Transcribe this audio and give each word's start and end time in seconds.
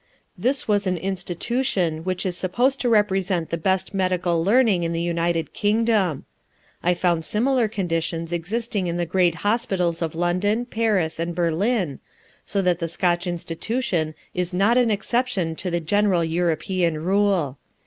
This 0.35 0.67
was 0.67 0.87
an 0.87 0.97
institution 0.97 2.03
which 2.03 2.25
is 2.25 2.35
supposed 2.35 2.81
to 2.81 2.89
represent 2.89 3.51
the 3.51 3.55
best 3.55 3.93
medical 3.93 4.43
learning 4.43 4.81
in 4.81 4.93
the 4.93 4.99
United 4.99 5.53
Kingdom. 5.53 6.25
I 6.81 6.95
found 6.95 7.23
similar 7.23 7.67
conditions 7.67 8.33
existing 8.33 8.87
in 8.87 8.97
the 8.97 9.05
great 9.05 9.35
hospitals 9.45 10.01
of 10.01 10.15
London, 10.15 10.65
Paris, 10.65 11.19
and 11.19 11.35
Berlin, 11.35 11.99
so 12.47 12.63
that 12.63 12.79
the 12.79 12.87
Scotch 12.87 13.27
institution 13.27 14.15
is 14.33 14.55
not 14.55 14.75
an 14.75 14.89
exception 14.89 15.55
to 15.57 15.69
the 15.69 15.79
general 15.79 16.23
European 16.23 17.03
rule. 17.03 17.59